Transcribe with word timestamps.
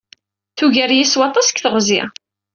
Tugar-iyi 0.57 1.05
s 1.11 1.13
waṭas 1.19 1.47
deg 1.49 1.59
teɣzi. 1.61 2.01